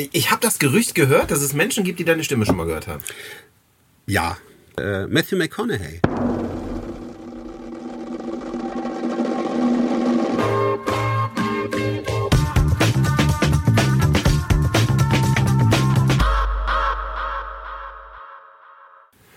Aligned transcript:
Ich, 0.00 0.08
ich 0.12 0.30
habe 0.30 0.40
das 0.40 0.58
Gerücht 0.58 0.94
gehört, 0.94 1.30
dass 1.30 1.42
es 1.42 1.52
Menschen 1.52 1.84
gibt, 1.84 1.98
die 1.98 2.04
deine 2.04 2.24
Stimme 2.24 2.46
schon 2.46 2.56
mal 2.56 2.64
gehört 2.64 2.86
haben. 2.86 3.02
Ja. 4.06 4.38
Äh, 4.78 5.06
Matthew 5.06 5.36
McConaughey. 5.36 6.00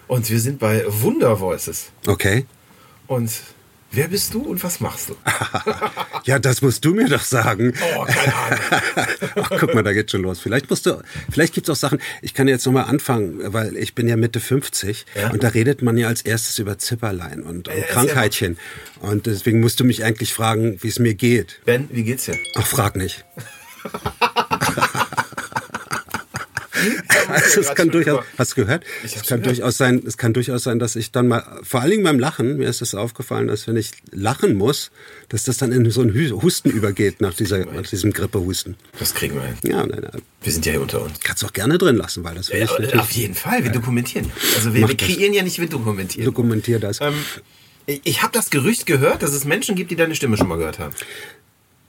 Und 0.07 0.30
wir 0.30 0.39
sind 0.39 0.59
bei 0.59 0.86
Wunder 0.88 1.41
Voices. 1.41 1.91
Okay. 2.07 2.45
Und 3.07 3.32
wer 3.94 4.07
bist 4.10 4.34
du 4.34 4.41
und 4.41 4.64
was 4.64 4.80
machst 4.80 5.10
du? 5.10 5.16
ja, 6.25 6.39
das 6.39 6.62
musst 6.62 6.84
du 6.84 6.93
mir 6.93 7.07
doch 7.07 7.23
sagen. 7.23 7.73
Oh, 7.98 8.04
keine 8.05 8.34
Ahnung. 8.36 8.60
Ach, 9.36 9.50
guck 9.60 9.73
mal, 9.73 9.84
da 9.84 9.93
geht's 9.93 10.12
schon 10.12 10.21
los. 10.23 10.39
Vielleicht 10.39 10.70
musst 10.70 10.86
du, 10.86 11.02
vielleicht 11.32 11.54
gibt's 11.54 11.70
auch 11.70 11.75
Sachen, 11.75 12.00
ich 12.21 12.34
kann 12.34 12.47
jetzt 12.47 12.66
nochmal 12.66 12.86
anfangen, 12.86 13.39
weil 13.54 13.75
ich 13.78 13.96
bin 13.96 14.07
ja 14.07 14.16
Mitte 14.16 14.39
50 14.39 15.06
Ja. 15.16 15.29
und 15.32 15.43
da 15.43 15.50
redet 15.50 15.82
man 15.82 15.97
ja 15.97 16.07
als 16.07 16.21
erstes 16.21 16.60
über 16.60 16.78
Zipperlein 16.78 17.43
und, 17.43 17.68
und 17.68 17.78
Ja, 17.78 17.83
Krankheitchen. 17.83 18.57
Und 19.00 19.25
deswegen 19.25 19.60
musst 19.60 19.79
du 19.79 19.83
mich 19.83 20.04
eigentlich 20.04 20.33
fragen, 20.33 20.78
wie 20.82 20.88
es 20.88 21.00
mir 21.00 21.14
geht. 21.14 21.61
Ben, 21.66 21.88
wie 21.91 22.04
geht's 22.04 22.25
dir? 22.25 22.38
Ach, 22.55 22.66
frag 22.68 22.96
nicht. 22.96 23.25
Also 27.43 27.61
es 27.61 27.75
kann 27.75 27.89
durchaus, 27.89 28.23
hast 28.37 28.51
du 28.51 28.55
gehört? 28.64 28.83
Es 29.04 29.14
kann 29.14 29.41
gehört. 29.41 29.46
durchaus 29.46 29.78
sein, 29.78 30.01
es 30.05 30.18
kann 30.18 30.33
durchaus 30.33 30.64
sein, 30.64 30.79
dass 30.79 30.96
ich 30.96 31.11
dann 31.11 31.28
mal, 31.28 31.43
vor 31.64 31.82
allen 31.82 31.91
Dingen 31.91 32.03
beim 32.03 32.19
Lachen, 32.19 32.58
mir 32.58 32.69
ist 32.69 32.81
es 32.81 32.95
aufgefallen, 32.95 33.47
dass 33.47 33.67
wenn 33.67 33.75
ich 33.78 33.91
lachen 34.11 34.55
muss, 34.55 34.91
dass 35.30 35.44
das 35.44 35.58
dann 35.58 35.72
in 35.72 35.89
so 35.89 36.02
ein 36.02 36.11
Hü- 36.11 36.41
Husten 36.41 36.69
übergeht 36.69 37.22
nach 37.22 37.33
dieser, 37.33 37.66
nach 37.66 37.88
diesem 37.88 38.14
Grippehusten. 38.14 38.75
Das 39.00 39.14
kriegen 39.14 39.36
wir 39.36 39.44
hin. 39.44 39.55
Ja, 39.64 39.86
nein, 39.86 40.02
nein. 40.11 40.22
Wir 40.41 40.52
sind 40.52 40.66
ja 40.66 40.73
hier 40.73 40.81
unter 40.81 41.02
uns. 41.02 41.19
Kannst 41.22 41.41
du 41.44 41.47
auch 41.47 41.53
gerne 41.53 41.77
drin 41.77 41.95
lassen, 41.95 42.23
weil 42.23 42.36
das 42.36 42.50
will 42.52 42.59
Ja, 42.59 43.00
auf 43.00 43.11
jeden 43.11 43.33
Fall, 43.36 43.63
wir 43.63 43.72
dokumentieren. 43.72 44.31
Also 44.55 44.73
wir, 44.73 44.88
wir 44.88 44.95
das. 44.95 45.08
kreieren 45.08 45.33
ja 45.33 45.43
nicht, 45.43 45.59
wir 45.59 45.67
dokumentieren. 45.69 46.25
dokumentiere 46.25 46.80
das. 46.80 46.99
ähm, 47.02 47.13
ich 47.86 48.21
habe 48.23 48.31
das 48.33 48.49
Gerücht 48.49 48.86
gehört, 48.86 49.23
dass 49.23 49.33
es 49.33 49.43
Menschen 49.45 49.75
gibt, 49.75 49.91
die 49.91 49.95
deine 49.95 50.15
Stimme 50.15 50.38
schon 50.38 50.47
mal 50.47 50.58
gehört 50.58 50.80
haben. 50.80 50.93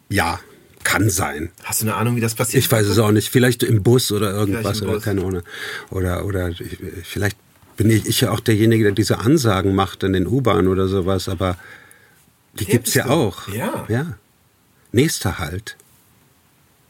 ja, 0.08 0.40
kann 0.84 1.10
sein. 1.10 1.50
Hast 1.64 1.82
du 1.82 1.86
eine 1.86 1.96
Ahnung, 1.96 2.14
wie 2.16 2.20
das 2.20 2.34
passiert? 2.34 2.62
Ich 2.62 2.70
weiß 2.70 2.86
es 2.86 2.98
auch 2.98 3.10
nicht. 3.10 3.28
Vielleicht 3.30 3.62
im 3.62 3.82
Bus 3.82 4.12
oder 4.12 4.30
irgendwas 4.30 4.82
oder 4.82 5.00
keine 5.00 5.22
Ahnung. 5.24 5.42
Oder, 5.90 6.24
oder 6.24 6.50
ich, 6.50 6.62
vielleicht 7.02 7.36
bin 7.76 7.90
ich, 7.90 8.06
ich 8.06 8.20
ja 8.20 8.30
auch 8.30 8.40
derjenige, 8.40 8.84
der 8.84 8.92
diese 8.92 9.18
Ansagen 9.18 9.74
macht 9.74 10.02
in 10.04 10.12
den 10.12 10.26
U-Bahnen 10.26 10.68
oder 10.68 10.86
sowas, 10.86 11.28
aber 11.28 11.56
die 12.58 12.66
Der 12.66 12.74
gibt's 12.74 12.92
bist 12.92 12.96
ja 12.96 13.04
du. 13.06 13.10
auch. 13.10 13.48
Ja. 13.48 13.84
Ja. 13.88 14.18
Nächster 14.92 15.38
Halt. 15.38 15.76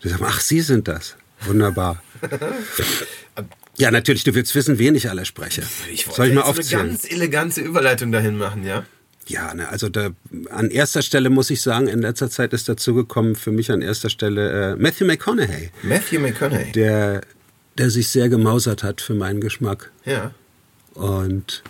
Die 0.03 0.09
sagen, 0.11 0.25
ach, 0.27 0.41
Sie 0.41 0.61
sind 0.61 0.89
das. 0.89 1.17
Wunderbar. 1.47 2.03
ja, 3.79 3.91
natürlich, 3.91 4.25
du 4.25 4.35
willst 4.35 4.55
wissen, 4.55 4.79
wen 4.79 4.95
ich 4.95 5.09
alle 5.09 5.25
spreche. 5.25 5.63
Ich 5.91 6.07
wollte 6.07 6.17
Soll 6.17 6.27
ich 6.29 6.35
mal 6.35 6.43
aufzählen? 6.43 6.81
eine 6.83 6.91
ganz 6.91 7.11
elegante 7.11 7.61
Überleitung 7.63 8.13
dahin 8.13 8.37
machen, 8.37 8.65
ja? 8.65 8.85
Ja, 9.27 9.55
ne, 9.55 9.69
also 9.69 9.89
da, 9.89 10.11
an 10.51 10.71
erster 10.71 11.01
Stelle 11.03 11.31
muss 11.31 11.49
ich 11.51 11.63
sagen, 11.63 11.89
in 11.89 12.01
letzter 12.03 12.29
Zeit 12.31 12.53
ist 12.53 12.69
dazugekommen 12.69 13.37
für 13.37 13.53
mich 13.53 13.71
an 13.73 13.81
erster 13.81 14.11
Stelle 14.11 14.73
äh, 14.73 14.77
Matthew 14.77 15.07
McConaughey, 15.07 15.71
Matthew 15.83 16.21
McConaughey. 16.21 16.73
der, 16.73 17.23
der 17.79 17.91
sich 17.91 18.09
sehr 18.09 18.29
gemausert 18.29 18.83
hat 18.83 19.01
für 19.01 19.15
meinen 19.15 19.41
Geschmack 19.41 19.91
ja. 20.05 20.33
und 20.95 21.63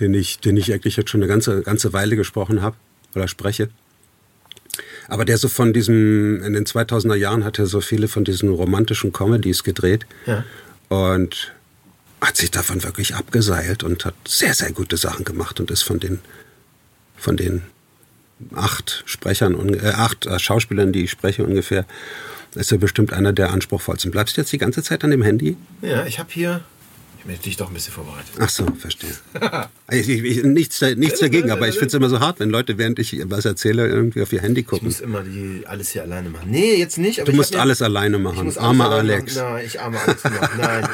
den 0.00 0.14
ich, 0.14 0.40
den 0.40 0.56
ich 0.56 0.72
eigentlich 0.72 0.96
jetzt 0.96 1.10
schon 1.10 1.22
eine 1.22 1.28
ganze, 1.28 1.62
ganze 1.62 1.92
Weile 1.92 2.16
gesprochen 2.16 2.60
habe 2.60 2.76
oder 3.14 3.28
spreche. 3.28 3.68
Aber 5.08 5.24
der 5.24 5.38
so 5.38 5.48
von 5.48 5.72
diesem, 5.72 6.42
in 6.42 6.52
den 6.52 6.66
2000er 6.66 7.14
Jahren 7.14 7.44
hat 7.44 7.58
er 7.60 7.66
so 7.66 7.80
viele 7.80 8.08
von 8.08 8.24
diesen 8.24 8.48
romantischen 8.50 9.12
Comedies 9.12 9.62
gedreht 9.62 10.06
Ja. 10.26 10.44
und 10.88 11.54
hat 12.20 12.36
sich 12.36 12.50
davon 12.50 12.82
wirklich 12.82 13.14
abgeseilt 13.14 13.84
und 13.84 14.04
hat 14.04 14.14
sehr, 14.26 14.54
sehr 14.54 14.72
gute 14.72 14.96
Sachen 14.96 15.24
gemacht 15.24 15.60
und 15.60 15.70
ist 15.70 15.82
von 15.82 16.00
den, 16.00 16.18
von 17.16 17.36
den 17.36 17.62
acht 18.54 19.02
Sprechern, 19.06 19.74
äh, 19.74 19.88
acht 19.88 20.26
äh, 20.26 20.38
Schauspielern, 20.38 20.92
die 20.92 21.04
ich 21.04 21.10
spreche 21.10 21.44
ungefähr, 21.44 21.84
ist 22.54 22.72
er 22.72 22.78
bestimmt 22.78 23.12
einer 23.12 23.32
der 23.32 23.50
anspruchsvollsten. 23.50 24.10
Bleibst 24.10 24.36
du 24.36 24.40
jetzt 24.40 24.52
die 24.52 24.58
ganze 24.58 24.82
Zeit 24.82 25.04
an 25.04 25.10
dem 25.10 25.22
Handy? 25.22 25.56
Ja, 25.82 26.06
ich 26.06 26.18
habe 26.18 26.30
hier. 26.32 26.62
Ich 27.28 27.40
dich 27.40 27.56
doch 27.56 27.68
ein 27.68 27.74
bisschen 27.74 27.92
vorbereitet. 27.92 28.30
Ach 28.38 28.48
so, 28.48 28.66
verstehe. 28.78 29.10
ich, 29.90 30.08
ich, 30.08 30.22
ich, 30.22 30.44
nichts, 30.44 30.80
nichts 30.96 31.18
dagegen, 31.20 31.50
aber 31.50 31.66
ich 31.68 31.74
finde 31.74 31.88
es 31.88 31.94
immer 31.94 32.08
so 32.08 32.20
hart, 32.20 32.38
wenn 32.40 32.50
Leute, 32.50 32.78
während 32.78 32.98
ich 32.98 33.18
was 33.24 33.44
erzähle, 33.44 33.88
irgendwie 33.88 34.22
auf 34.22 34.32
ihr 34.32 34.40
Handy 34.42 34.60
Ich 34.60 34.66
gucken. 34.66 34.86
muss 34.86 35.00
immer 35.00 35.22
die, 35.22 35.64
alles 35.66 35.90
hier 35.90 36.02
alleine 36.02 36.28
machen. 36.30 36.50
Nee, 36.50 36.76
jetzt 36.76 36.98
nicht. 36.98 37.18
Aber 37.20 37.26
Du 37.26 37.32
ich 37.32 37.36
musst 37.36 37.56
alles 37.56 37.82
alleine 37.82 38.16
Ich 38.18 38.22
machen. 38.22 38.38
alles 38.38 38.58
Armer 38.58 38.90
alleine 38.90 39.14
Alex. 39.14 39.34
Machen. 39.36 39.52
Nein, 39.54 39.66
ich 39.66 39.80
arme 39.80 39.98
Alex. 40.00 40.24
Nein, 40.24 40.48
nein. 40.58 40.88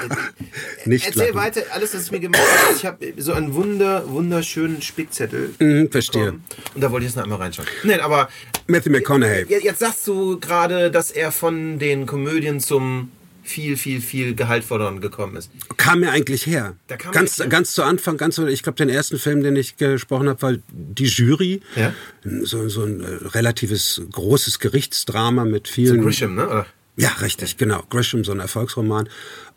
Nicht 0.87 1.07
Erzähl 1.07 1.23
lachen. 1.27 1.35
weiter, 1.37 1.61
alles, 1.73 1.95
was 1.95 2.05
ich 2.07 2.13
mir 2.13 2.21
gemacht 2.21 2.41
habe. 2.41 2.77
Ich 2.77 2.87
habe 2.87 3.13
so 3.19 3.33
einen 3.35 3.55
wunder, 3.55 4.09
wunderschönen 4.09 4.81
Spickzettel. 4.83 5.51
Mhm, 5.59 5.91
verstehe. 5.91 6.25
bekommen. 6.25 6.45
Und 6.75 6.81
da 6.81 6.91
wollte 6.91 7.05
ich 7.07 7.11
jetzt 7.11 7.17
noch 7.17 7.25
einmal 7.25 7.39
reinschauen. 7.39 7.69
Nein, 7.85 8.01
aber 8.01 8.29
Matthew 8.67 8.91
McConaughey. 8.91 9.47
jetzt 9.49 9.65
jetzt 9.65 9.79
sagst 9.81 10.07
du 10.07 10.39
gerade, 10.41 10.91
dass 10.91 11.11
er 11.11 11.31
von 11.33 11.79
den 11.79 12.07
Komödien 12.07 12.61
zum 12.61 13.11
viel, 13.43 13.77
viel, 13.77 14.01
viel 14.01 14.35
gehaltvolleren 14.35 15.01
gekommen 15.01 15.37
ist. 15.37 15.51
Kam 15.77 16.01
mir 16.01 16.11
eigentlich 16.11 16.47
her. 16.47 16.77
Da 16.87 16.97
kam 16.97 17.13
ganz, 17.13 17.39
er- 17.41 17.49
ganz 17.49 17.75
zu 17.75 17.83
Anfang, 17.83 18.17
ganz 18.17 18.37
so, 18.37 18.47
ich 18.47 18.63
glaube, 18.63 18.77
den 18.77 18.89
ersten 18.89 19.19
Film, 19.19 19.43
den 19.43 19.57
ich 19.57 19.77
gesprochen 19.77 20.29
habe, 20.29 20.41
war 20.43 20.55
Die 20.71 21.05
Jury. 21.07 21.61
Ja. 21.77 21.93
So, 22.25 22.69
so 22.69 22.85
ein 22.85 23.01
äh, 23.01 23.07
relatives 23.29 24.01
großes 24.13 24.59
Gerichtsdrama 24.61 25.45
mit 25.45 25.69
vielen. 25.69 26.03
Grisham, 26.03 26.37
ne? 26.37 26.47
Oder? 26.47 26.67
Ja, 26.97 27.09
richtig, 27.21 27.57
genau. 27.57 27.83
Grisham, 27.91 28.23
so 28.25 28.33
ein 28.33 28.41
Erfolgsroman. 28.41 29.09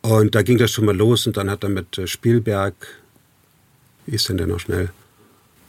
Und 0.01 0.35
da 0.35 0.41
ging 0.41 0.57
das 0.57 0.71
schon 0.71 0.85
mal 0.85 0.95
los 0.95 1.27
und 1.27 1.37
dann 1.37 1.49
hat 1.49 1.63
er 1.63 1.69
mit 1.69 1.97
äh, 1.97 2.07
Spielberg, 2.07 2.73
wie 4.05 4.15
ist 4.15 4.29
denn 4.29 4.37
der 4.37 4.47
noch 4.47 4.59
schnell? 4.59 4.89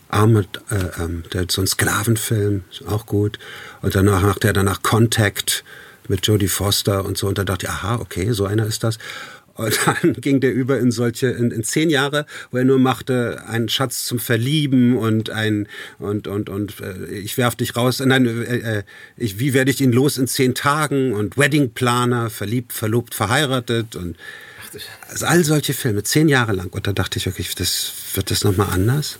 Armored, 0.08 0.60
äh, 0.70 1.08
der, 1.32 1.46
so 1.50 1.60
ein 1.60 1.66
Sklavenfilm, 1.66 2.62
ist 2.70 2.86
auch 2.86 3.06
gut. 3.06 3.38
Und 3.82 3.94
danach 3.94 4.22
machte 4.22 4.46
er 4.46 4.52
danach 4.52 4.82
Contact 4.82 5.64
mit 6.08 6.26
Jodie 6.26 6.48
Foster 6.48 7.04
und 7.04 7.18
so. 7.18 7.26
Und 7.28 7.38
da 7.38 7.44
dachte 7.44 7.66
ich, 7.66 7.70
aha, 7.70 7.96
okay, 7.96 8.32
so 8.32 8.46
einer 8.46 8.66
ist 8.66 8.84
das. 8.84 8.98
Und 9.56 9.78
dann 10.02 10.14
ging 10.14 10.40
der 10.40 10.52
über 10.52 10.78
in 10.78 10.90
solche, 10.90 11.28
in, 11.28 11.50
in 11.50 11.64
zehn 11.64 11.90
Jahre, 11.90 12.26
wo 12.50 12.58
er 12.58 12.64
nur 12.64 12.78
machte, 12.78 13.42
einen 13.46 13.68
Schatz 13.68 14.04
zum 14.04 14.18
Verlieben 14.18 14.96
und 14.96 15.30
ein, 15.30 15.68
und, 15.98 16.28
und, 16.28 16.48
und, 16.48 16.80
äh, 16.80 17.06
ich 17.14 17.38
werf 17.38 17.56
dich 17.56 17.76
raus, 17.76 18.00
nein, 18.00 18.26
äh, 18.26 18.78
äh, 18.78 18.82
ich, 19.16 19.38
wie 19.38 19.54
werde 19.54 19.70
ich 19.70 19.80
ihn 19.80 19.92
los 19.92 20.18
in 20.18 20.26
zehn 20.26 20.54
Tagen 20.54 21.14
und 21.14 21.38
Weddingplaner, 21.38 22.30
verliebt, 22.30 22.72
verlobt, 22.72 23.14
verheiratet 23.14 23.96
und, 23.96 24.16
also 25.08 25.26
all 25.26 25.44
solche 25.44 25.72
Filme, 25.72 26.02
zehn 26.02 26.28
Jahre 26.28 26.52
lang. 26.52 26.68
Und 26.68 26.86
da 26.86 26.92
dachte 26.92 27.18
ich 27.18 27.26
wirklich, 27.26 27.54
das, 27.54 27.92
wird 28.14 28.30
das 28.30 28.44
nochmal 28.44 28.68
anders? 28.70 29.18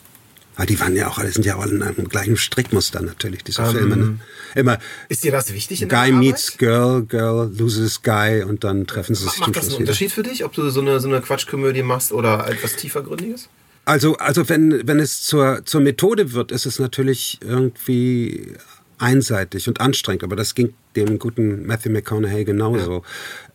Aber 0.57 0.67
die 0.67 0.81
waren 0.81 0.97
ja 0.97 1.09
auch, 1.09 1.19
alle 1.19 1.31
sind 1.31 1.45
ja 1.45 1.57
auch 1.57 1.67
in 1.67 1.83
einem 1.83 2.09
gleichen 2.09 2.37
Strickmuster 2.37 3.03
natürlich, 3.03 3.45
diese 3.45 3.65
Filme. 3.67 3.97
Ne? 3.97 4.19
Immer 4.55 4.79
Ist 5.11 5.23
dir 5.23 5.31
das 5.31 5.53
wichtig 5.53 5.83
in 5.83 5.89
Guy 5.89 6.13
meets? 6.13 6.57
Girl, 6.57 7.03
Girl 7.03 7.53
loses 7.57 8.03
Guy 8.03 8.43
und 8.43 8.65
dann 8.65 8.87
treffen 8.87 9.15
sie 9.15 9.25
sich 9.25 9.39
Macht 9.39 9.55
das 9.55 9.65
einen 9.65 9.73
wieder. 9.73 9.81
Unterschied 9.81 10.13
für 10.13 10.23
dich, 10.23 10.45
ob 10.45 10.55
du 10.55 10.69
so 10.71 10.81
eine, 10.81 10.99
so 10.99 11.09
eine 11.09 11.21
Quatschkomödie 11.21 11.83
machst 11.83 12.11
oder 12.11 12.49
etwas 12.49 12.77
tiefergründiges? 12.77 13.51
Also, 13.85 14.17
also 14.17 14.49
wenn, 14.49 14.87
wenn 14.89 14.99
es 14.99 15.23
zur, 15.23 15.65
zur 15.65 15.81
Methode 15.83 16.33
wird, 16.33 16.51
ist 16.53 16.67
es 16.67 16.79
natürlich 16.79 17.39
irgendwie 17.43 18.55
einseitig 18.99 19.69
und 19.69 19.81
anstrengend, 19.81 20.25
aber 20.25 20.37
das 20.37 20.55
ging 20.55 20.73
dem 20.97 21.19
guten 21.19 21.67
Matthew 21.67 21.91
McConaughey 21.91 22.45
genauso. 22.45 23.03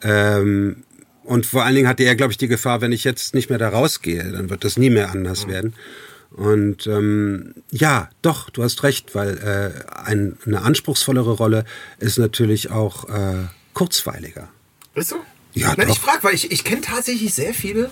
Ähm, 0.03 0.83
und 1.23 1.45
vor 1.45 1.63
allen 1.63 1.75
Dingen 1.75 1.87
hatte 1.87 2.03
er, 2.03 2.15
glaube 2.15 2.31
ich, 2.31 2.37
die 2.37 2.47
Gefahr, 2.47 2.81
wenn 2.81 2.91
ich 2.91 3.03
jetzt 3.03 3.33
nicht 3.33 3.49
mehr 3.49 3.59
da 3.59 3.69
rausgehe, 3.69 4.31
dann 4.31 4.49
wird 4.49 4.63
das 4.63 4.77
nie 4.77 4.89
mehr 4.89 5.11
anders 5.11 5.47
werden. 5.47 5.73
Und 6.31 6.87
ähm, 6.87 7.53
ja, 7.71 8.09
doch, 8.21 8.49
du 8.49 8.63
hast 8.63 8.83
recht, 8.83 9.13
weil 9.15 9.37
äh, 9.37 9.93
ein, 10.05 10.37
eine 10.45 10.61
anspruchsvollere 10.61 11.31
Rolle 11.33 11.65
ist 11.99 12.17
natürlich 12.17 12.71
auch 12.71 13.09
äh, 13.09 13.47
kurzweiliger. 13.73 14.47
Ist 14.95 15.09
so? 15.09 15.17
Ja, 15.53 15.73
Nein, 15.75 15.87
doch. 15.87 15.93
ich 15.95 15.99
frage, 15.99 16.23
weil 16.23 16.33
ich, 16.33 16.49
ich 16.51 16.63
kenne 16.63 16.81
tatsächlich 16.81 17.33
sehr 17.33 17.53
viele 17.53 17.91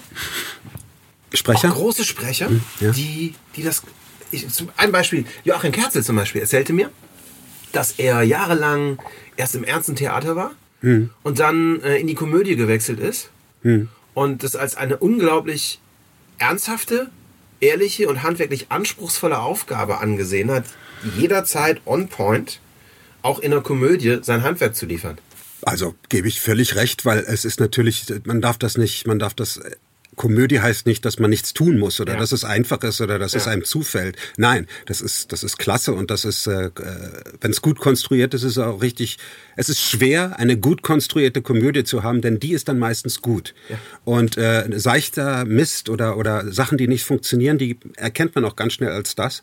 Sprecher? 1.33 1.69
große 1.69 2.06
Sprecher, 2.06 2.47
Hm, 2.47 2.62
ja. 2.80 2.91
die, 2.91 3.36
die 3.56 3.63
das. 3.63 3.83
Ich, 4.31 4.47
zum, 4.50 4.69
ein 4.77 4.92
Beispiel, 4.92 5.25
Joachim 5.44 5.71
Kerzel 5.71 6.03
zum 6.03 6.15
Beispiel, 6.15 6.42
erzählte 6.42 6.71
mir, 6.71 6.89
dass 7.74 7.94
er 7.94 8.21
jahrelang 8.24 9.00
erst 9.38 9.56
im 9.56 9.63
ernsten 9.63 9.95
Theater 9.95 10.35
war 10.35 10.51
Hm. 10.81 11.09
und 11.24 11.39
dann 11.39 11.81
äh, 11.81 11.97
in 11.97 12.07
die 12.07 12.15
Komödie 12.15 12.56
gewechselt 12.56 13.00
ist 13.01 13.30
und 14.13 14.44
das 14.44 14.56
als 14.56 14.75
eine 14.77 14.95
unglaublich 14.95 15.81
ernsthafte, 16.38 17.09
ehrliche 17.59 18.07
und 18.07 18.23
handwerklich 18.23 18.67
anspruchsvolle 18.69 19.39
Aufgabe 19.39 20.00
angesehen 20.00 20.51
hat, 20.51 20.65
jederzeit 21.17 21.81
on 21.85 22.07
point, 22.07 22.59
auch 23.21 23.39
in 23.39 23.51
der 23.51 23.61
Komödie 23.61 24.19
sein 24.21 24.44
Handwerk 24.44 24.75
zu 24.75 24.85
liefern. 24.85 25.17
Also 25.61 25.95
gebe 26.07 26.27
ich 26.27 26.39
völlig 26.39 26.75
recht, 26.75 27.06
weil 27.06 27.19
es 27.19 27.44
ist 27.44 27.59
natürlich, 27.59 28.06
man 28.23 28.41
darf 28.41 28.57
das 28.57 28.77
nicht, 28.77 29.07
man 29.07 29.19
darf 29.19 29.33
das 29.33 29.59
Komödie 30.19 30.60
heißt 30.60 30.86
nicht, 30.86 31.06
dass 31.06 31.18
man 31.18 31.30
nichts 31.30 31.54
tun 31.54 31.80
muss 31.80 32.01
oder 32.01 32.13
ja. 32.13 32.19
dass 32.19 32.33
es 32.33 32.44
einfach 32.44 32.83
ist 32.83 33.00
oder 33.00 33.18
dass 33.19 33.31
ja. 33.31 33.38
es 33.39 33.48
einem 33.48 33.63
zufällt. 33.63 34.18
Nein, 34.36 34.68
das 34.86 35.00
ist, 35.00 35.31
das 35.31 35.45
ist 35.45 35.57
klasse 35.57 35.94
und 35.94 36.12
das 36.12 36.25
ist, 36.25 36.45
äh, 36.45 36.66
äh 36.66 36.71
wenn 37.39 37.51
es 37.51 37.62
gut 37.62 37.80
konstruiert 37.80 38.33
ist, 38.33 38.44
ist 38.44 38.51
es 38.51 38.57
auch 38.57 38.81
richtig. 38.81 39.18
Es 39.56 39.69
ist 39.69 39.80
schwer, 39.80 40.38
eine 40.38 40.57
gut 40.57 40.81
konstruierte 40.81 41.42
Komödie 41.42 41.86
zu 41.86 42.04
haben, 42.04 42.19
denn 42.21 42.38
die 42.38 42.51
ist 42.51 42.68
dann 42.68 42.80
meistens 42.80 43.21
gut. 43.21 43.56
Ja. 43.69 43.77
Und 44.04 44.38
äh, 44.38 44.68
seichter 44.77 45.45
Mist 45.45 45.88
oder, 45.88 46.18
oder 46.18 46.51
Sachen, 46.51 46.77
die 46.77 46.89
nicht 46.89 47.06
funktionieren, 47.06 47.57
die 47.57 47.80
erkennt 47.95 48.36
man 48.36 48.44
auch 48.44 48.57
ganz 48.57 48.74
schnell 48.74 48.92
als 48.92 49.16
das. 49.16 49.42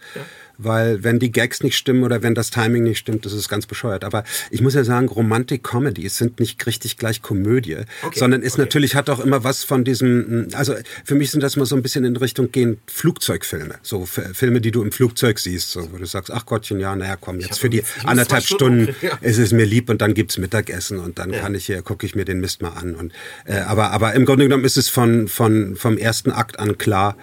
Weil 0.58 1.04
wenn 1.04 1.18
die 1.18 1.32
Gags 1.32 1.62
nicht 1.62 1.76
stimmen 1.76 2.04
oder 2.04 2.22
wenn 2.22 2.34
das 2.34 2.50
Timing 2.50 2.82
nicht 2.82 2.98
stimmt, 2.98 3.26
das 3.26 3.32
ist 3.32 3.48
ganz 3.48 3.66
bescheuert. 3.66 4.04
Aber 4.04 4.24
ich 4.50 4.62
muss 4.62 4.74
ja 4.74 4.84
sagen, 4.84 5.08
Romantik-Comedies 5.08 6.16
sind 6.16 6.40
nicht 6.40 6.64
richtig 6.66 6.96
gleich 6.96 7.22
Komödie, 7.22 7.78
okay, 8.02 8.18
sondern 8.18 8.42
ist 8.42 8.54
okay. 8.54 8.62
natürlich, 8.62 8.94
hat 8.94 9.10
auch 9.10 9.20
immer 9.20 9.44
was 9.44 9.64
von 9.64 9.84
diesem, 9.84 10.48
also 10.52 10.74
für 11.04 11.14
mich 11.14 11.30
sind 11.30 11.42
das 11.42 11.56
immer 11.56 11.66
so 11.66 11.76
ein 11.76 11.82
bisschen 11.82 12.04
in 12.04 12.16
Richtung 12.16 12.50
gehen 12.52 12.78
Flugzeugfilme, 12.86 13.76
so 13.82 14.06
Filme, 14.06 14.60
die 14.60 14.70
du 14.70 14.82
im 14.82 14.92
Flugzeug 14.92 15.38
siehst, 15.38 15.70
so, 15.70 15.92
wo 15.92 15.98
du 15.98 16.06
sagst, 16.06 16.30
ach 16.30 16.46
Gottchen, 16.46 16.80
ja, 16.80 16.94
naja, 16.96 17.16
komm, 17.20 17.40
jetzt 17.40 17.60
für 17.60 17.70
die 17.70 17.82
anderthalb 18.04 18.44
Stunden 18.44 18.94
ja. 19.02 19.18
ist 19.20 19.38
es 19.38 19.52
mir 19.52 19.64
lieb 19.64 19.90
und 19.90 20.00
dann 20.00 20.14
gibt's 20.14 20.38
Mittagessen 20.38 20.98
und 20.98 21.18
dann 21.18 21.32
ja. 21.32 21.40
kann 21.40 21.54
ich 21.54 21.66
hier, 21.66 21.82
gucke 21.82 22.06
ich 22.06 22.14
mir 22.14 22.24
den 22.24 22.40
Mist 22.40 22.62
mal 22.62 22.70
an. 22.70 22.94
Und, 22.94 23.12
äh, 23.44 23.58
aber, 23.58 23.90
aber 23.90 24.14
im 24.14 24.24
Grunde 24.24 24.44
genommen 24.44 24.64
ist 24.64 24.76
es 24.76 24.88
von, 24.88 25.28
von, 25.28 25.76
vom 25.76 25.98
ersten 25.98 26.30
Akt 26.30 26.58
an 26.58 26.78
klar, 26.78 27.16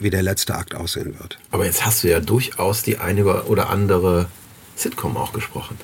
wie 0.00 0.10
der 0.10 0.22
letzte 0.22 0.54
Akt 0.54 0.74
aussehen 0.74 1.18
wird. 1.18 1.38
Aber 1.50 1.64
jetzt 1.64 1.84
hast 1.84 2.04
du 2.04 2.08
ja 2.08 2.20
durchaus 2.20 2.82
die 2.82 2.98
eine 2.98 3.24
oder 3.44 3.70
andere 3.70 4.26
Sitcom 4.76 5.16
auch 5.16 5.32
gesprochen. 5.32 5.78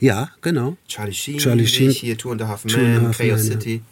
Ja, 0.00 0.30
genau. 0.40 0.76
Charlie 0.88 1.12
Sheen, 1.12 1.38
Charlie 1.38 1.66
Sheen 1.66 1.90
hier 1.90 2.16
Two 2.16 2.30
and 2.30 2.42
a 2.42 2.48
Half 2.48 2.64
Men, 2.64 3.10
Chaos 3.12 3.42
City. 3.42 3.82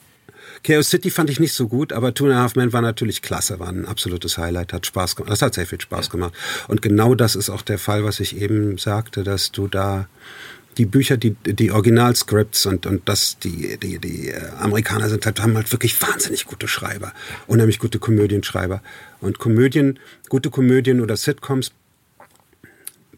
Chaos 0.63 0.89
City 0.89 1.11
fand 1.11 1.29
ich 1.29 1.41
nicht 1.41 1.53
so 1.53 1.69
gut, 1.69 1.93
aber 1.93 2.15
Two 2.15 2.27
and 2.27 2.35
a 2.35 2.39
Half 2.39 2.55
Men 2.55 2.73
war 2.73 2.83
natürlich 2.83 3.21
klasse, 3.23 3.59
war 3.59 3.69
ein 3.69 3.87
absolutes 3.87 4.39
Highlight, 4.39 4.73
hat 4.73 4.87
Spaß 4.87 5.17
gemacht. 5.17 5.33
Das 5.33 5.43
hat 5.43 5.55
sehr 5.55 5.67
viel 5.67 5.81
Spaß 5.81 6.07
ja. 6.07 6.13
gemacht. 6.13 6.35
Und 6.69 6.83
genau 6.83 7.15
das 7.15 7.37
ist 7.37 7.51
auch 7.51 7.63
der 7.63 7.79
Fall, 7.79 8.05
was 8.05 8.21
ich 8.21 8.41
eben 8.41 8.79
sagte, 8.79 9.25
dass 9.25 9.53
du 9.53 9.69
da 9.69 10.09
die 10.77 10.87
Bücher, 10.87 11.17
die, 11.17 11.31
die 11.31 11.71
Originalscripts 11.71 12.67
und, 12.67 12.87
und 12.87 13.09
das, 13.09 13.39
die, 13.39 13.79
die, 13.79 13.99
die 13.99 14.29
äh, 14.29 14.49
Amerikaner 14.59 15.09
sind 15.09 15.25
halt, 15.27 15.41
haben 15.41 15.57
halt 15.57 15.71
wirklich 15.73 16.01
wahnsinnig 16.01 16.47
gute 16.47 16.69
Schreiber, 16.69 17.13
unheimlich 17.47 17.79
gute 17.79 17.99
Komödienschreiber. 17.99 18.83
Und 19.21 19.39
Komödien, 19.39 19.99
gute 20.29 20.51
Komödien 20.51 21.01
oder 21.01 21.17
Sitcoms 21.17 21.73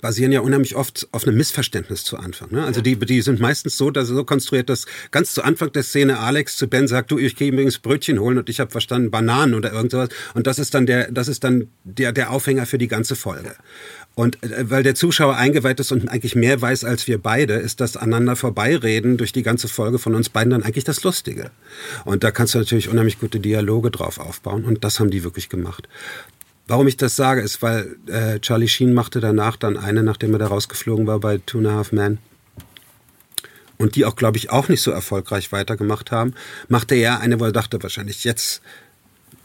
basieren 0.01 0.33
ja 0.33 0.41
unheimlich 0.41 0.77
oft 0.77 1.09
auf 1.13 1.27
einem 1.27 1.37
Missverständnis 1.37 2.05
zu 2.05 2.17
Anfang. 2.19 2.53
Ne? 2.53 2.65
Also 2.65 2.81
die, 2.81 2.97
die 2.97 3.23
sind 3.23 3.41
meistens 3.41 3.77
so, 3.77 3.91
dass 3.91 4.09
so 4.09 4.25
konstruiert, 4.25 4.69
dass 4.69 4.87
ganz 5.11 5.35
zu 5.35 5.43
Anfang 5.43 5.73
der 5.73 5.83
Szene 5.83 6.19
Alex 6.19 6.57
zu 6.57 6.69
Ben 6.69 6.87
sagt, 6.87 7.11
du, 7.11 7.19
ich 7.19 7.35
gehe 7.37 7.49
übrigens 7.49 7.79
Brötchen 7.79 8.21
holen 8.21 8.39
und 8.39 8.49
ich 8.49 8.61
habe 8.61 8.71
verstanden 8.71 9.11
Bananen 9.11 9.55
oder 9.55 9.73
irgend 9.73 9.91
sowas. 9.91 10.11
Und 10.35 10.47
das 10.47 10.59
ist 10.59 10.75
dann 10.75 10.87
der, 10.87 11.11
das 11.11 11.29
ist 11.29 11.45
dann 11.45 11.69
der, 11.85 12.13
der 12.13 12.31
Aufhänger 12.31 12.67
für 12.67 12.79
die 12.79 12.89
ganze 12.89 13.17
Folge. 13.17 13.57
Und 14.17 14.43
äh, 14.43 14.71
weil 14.71 14.83
der 14.83 14.95
Zuschauer 14.95 15.37
eingeweiht 15.37 15.79
ist 15.79 15.93
und 15.93 16.09
eigentlich 16.09 16.35
mehr 16.35 16.61
weiß 16.61 16.85
als 16.85 17.07
wir 17.07 17.19
beide, 17.19 17.53
ist 17.55 17.81
das 17.81 17.97
aneinander 17.99 18.35
vorbeireden 18.35 19.19
durch 19.19 19.31
die 19.31 19.43
ganze 19.43 19.69
Folge 19.69 19.99
von 19.99 20.15
uns 20.15 20.31
beiden 20.31 20.51
dann 20.51 20.63
eigentlich 20.63 20.85
das 20.85 21.05
Lustige. 21.05 21.51
Und 22.05 22.25
da 22.25 22.31
kannst 22.31 22.55
du 22.55 22.59
natürlich 22.59 22.89
unheimlich 22.89 23.21
gute 23.21 23.39
Dialoge 23.39 23.91
drauf 23.91 24.19
aufbauen 24.19 24.65
und 24.65 24.83
das 24.85 24.99
haben 24.99 25.11
die 25.11 25.23
wirklich 25.23 25.51
gemacht. 25.51 25.87
Warum 26.67 26.89
ich 26.89 26.97
das 26.97 27.15
sage, 27.15 27.43
ist, 27.43 27.61
weil 27.61 27.97
äh, 28.07 28.41
Charlie 28.41 28.69
Sheen 28.69 28.95
machte 28.95 29.21
danach 29.21 29.57
dann 29.57 29.77
eine, 29.77 30.03
nachdem 30.03 30.33
er 30.33 30.39
da 30.39 30.47
rausgeflogen 30.47 31.07
war 31.07 31.21
bei 31.21 31.39
Two 31.45 31.59
and 31.59 31.69
a 31.69 31.73
Half 31.75 31.93
Men. 31.93 32.19
Und 33.77 33.97
die 33.97 34.07
auch, 34.07 34.17
glaube 34.17 34.39
ich, 34.39 34.49
auch 34.49 34.69
nicht 34.69 34.81
so 34.81 34.91
erfolgreich 34.91 35.53
weitergemacht 35.53 36.11
haben, 36.11 36.33
machte 36.69 36.95
er 36.95 37.21
eine, 37.21 37.39
wo 37.39 37.45
er 37.45 37.53
dachte, 37.53 37.83
wahrscheinlich 37.83 38.25
jetzt 38.25 38.63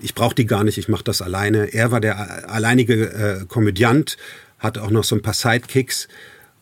ich 0.02 0.16
brauche 0.16 0.36
die 0.36 0.46
gar 0.46 0.64
nicht, 0.64 0.78
ich 0.78 0.88
mache 0.88 1.04
das 1.04 1.22
alleine. 1.22 1.74
Er 1.74 1.92
war 1.92 2.00
der 2.02 2.50
alleinige 2.50 3.42
äh, 3.42 3.46
Komödiant, 3.46 4.18
hatte 4.62 4.84
auch 4.84 4.92
noch 4.92 5.04
so 5.04 5.16
ein 5.16 5.22
paar 5.22 5.34
Sidekicks 5.34 6.08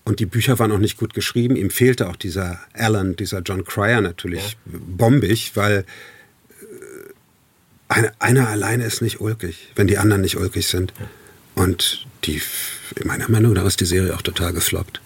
und 0.06 0.19
die 0.19 0.25
Bücher 0.25 0.57
waren 0.57 0.72
auch 0.72 0.80
nicht 0.80 0.98
gut 0.98 1.13
geschrieben. 1.13 1.56
Ihm 1.56 1.69
fehlte 1.69 2.10
auch 2.10 2.16
dieser 2.16 2.60
Alan, 2.74 3.16
dieser 3.16 3.42
John 3.42 3.63
Cryer 3.63 4.01
natürlich 4.01 4.54
ja. 4.54 4.80
bombig, 4.80 5.51
weil 5.56 5.86
äh, 6.50 6.63
einer, 7.90 8.12
einer 8.18 8.48
alleine 8.48 8.86
ist 8.86 9.04
nicht 9.04 9.22
ulkig, 9.22 9.69
wenn 9.75 9.86
die 9.86 10.00
anderen 10.00 10.22
nicht 10.22 10.38
ulkig 10.38 10.66
sind. 10.66 10.94
Ja. 11.00 11.63
Und 11.63 12.07
die, 12.24 12.42
meiner 13.04 13.30
Meinung 13.30 13.54
nach 13.54 13.66
ist 13.66 13.81
die 13.81 13.86
Serie 13.86 14.16
auch 14.16 14.22
total 14.22 14.54
gefloppt. 14.54 15.02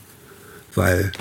Weil 0.76 1.12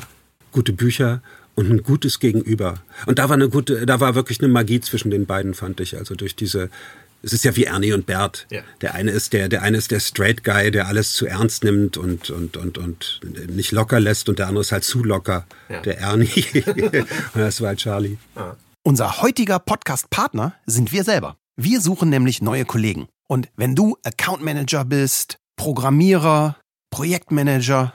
gute 0.53 0.73
Bücher 0.73 1.23
und 1.55 1.71
ein 1.71 1.83
gutes 1.83 2.21
Gegenüber. 2.21 2.83
Und 3.07 3.19
da 3.19 3.29
war 3.29 3.35
eine 3.35 3.49
gute, 3.49 3.87
da 3.87 3.99
war 3.99 4.15
wirklich 4.15 4.41
eine 4.41 4.49
Magie 4.49 4.81
zwischen 4.81 5.11
den 5.11 5.27
beiden, 5.27 5.55
fand 5.55 5.81
ich. 5.81 5.97
Also 5.97 6.15
durch 6.15 6.37
diese 6.37 6.71
es 7.23 7.33
ist 7.33 7.45
ja 7.45 7.55
wie 7.57 7.65
Ernie 7.65 7.93
und 7.93 8.07
Bert. 8.07 8.47
Ja. 8.51 8.63
Der 8.81 8.95
eine 8.95 9.11
ist 9.11 9.33
der, 9.33 9.49
der 9.49 9.63
eine 9.63 9.79
ist 9.79 9.91
der 9.91 10.01
Straight 10.01 10.45
Guy, 10.45 10.71
der 10.71 10.89
alles 10.89 11.15
zu 11.15 11.27
ernst 11.27 11.65
nimmt 11.65 11.97
und, 11.97 12.31
und, 12.31 12.57
und, 12.57 12.79
und 12.79 13.21
nicht 13.49 13.73
locker 13.73 14.01
lässt 14.01 14.29
und 14.29 14.39
der 14.39 14.49
andere 14.49 14.63
ist 14.63 14.73
halt 14.73 14.85
zu 14.85 15.05
locker. 15.05 15.47
Ja. 15.69 15.81
Der 15.81 15.99
Ernie. 15.99 16.45
und 16.65 17.07
das 17.35 17.61
war 17.61 17.69
halt 17.69 17.79
Charlie. 17.79 18.19
Ja. 18.37 18.57
Unser 18.85 19.23
heutiger 19.23 19.61
Podcast-Partner 19.61 20.55
sind 20.67 20.91
wir 20.93 21.05
selber. 21.05 21.37
Wir 21.57 21.81
suchen 21.81 22.09
nämlich 22.09 22.43
neue 22.43 22.65
Kollegen. 22.65 23.09
Und 23.29 23.49
wenn 23.57 23.77
du 23.77 23.97
Account 24.03 24.43
Manager 24.43 24.85
bist, 24.85 25.37
Programmierer, 25.57 26.57
Projektmanager 26.91 27.95